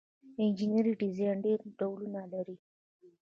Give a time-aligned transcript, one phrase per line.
[0.41, 2.55] انجنیری ډیزاین ډیر ډولونه لري.